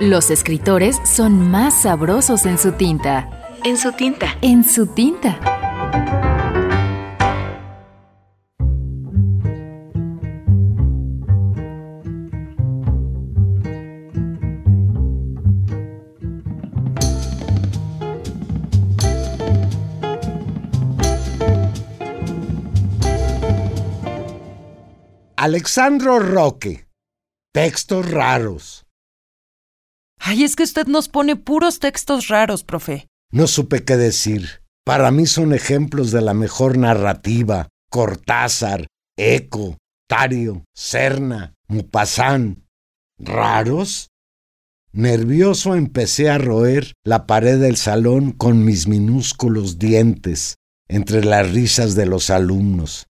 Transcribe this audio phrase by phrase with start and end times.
[0.00, 3.28] los escritores son más sabrosos en su tinta.
[3.64, 4.38] En su tinta.
[4.40, 5.38] En su tinta.
[25.36, 26.86] Alexandro Roque.
[27.52, 28.79] Textos raros.
[30.20, 33.08] Ay, es que usted nos pone puros textos raros, profe.
[33.32, 34.62] No supe qué decir.
[34.84, 37.68] Para mí son ejemplos de la mejor narrativa.
[37.90, 42.66] Cortázar, Eco, Tario, Serna, Mupasán.
[43.18, 44.10] ¿Raros?
[44.92, 50.56] Nervioso empecé a roer la pared del salón con mis minúsculos dientes
[50.88, 53.06] entre las risas de los alumnos.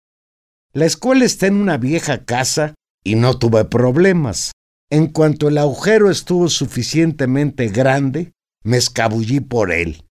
[0.73, 4.51] La escuela está en una vieja casa y no tuve problemas.
[4.91, 8.33] En cuanto el agujero estuvo suficientemente grande,
[8.63, 10.03] me escabullí por él.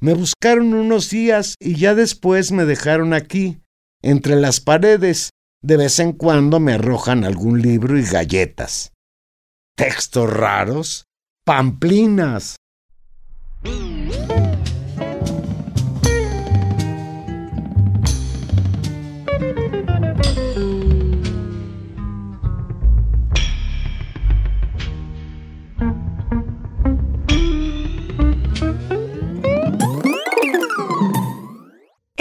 [0.00, 3.62] Me buscaron unos días y ya después me dejaron aquí,
[4.02, 5.30] entre las paredes.
[5.64, 8.92] De vez en cuando me arrojan algún libro y galletas.
[9.76, 11.06] Textos raros,
[11.44, 12.56] pamplinas.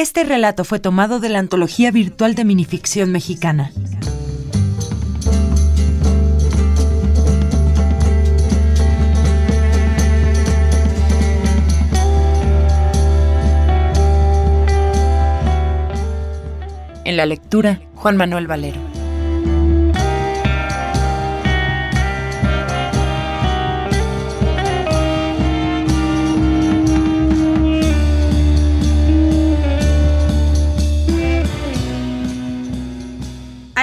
[0.01, 3.71] Este relato fue tomado de la antología virtual de minificción mexicana.
[17.05, 18.90] En la lectura, Juan Manuel Valero.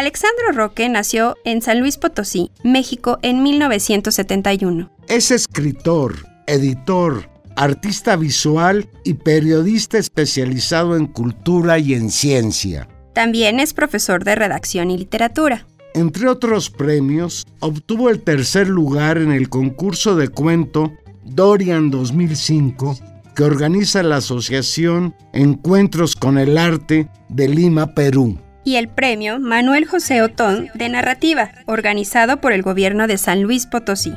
[0.09, 4.91] Alexandro Roque nació en San Luis Potosí, México, en 1971.
[5.07, 12.89] Es escritor, editor, artista visual y periodista especializado en cultura y en ciencia.
[13.13, 15.67] También es profesor de redacción y literatura.
[15.93, 20.91] Entre otros premios, obtuvo el tercer lugar en el concurso de cuento
[21.23, 22.99] Dorian 2005
[23.37, 28.39] que organiza la Asociación Encuentros con el Arte de Lima, Perú.
[28.65, 33.67] Y el premio Manuel José Otón de Narrativa, organizado por el gobierno de San Luis
[33.67, 34.13] Potosí.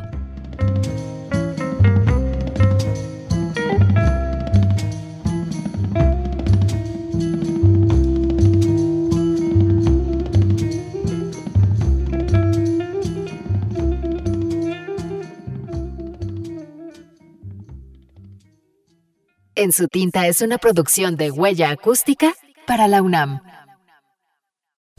[19.62, 22.34] En su tinta es una producción de huella acústica
[22.66, 23.42] para la UNAM.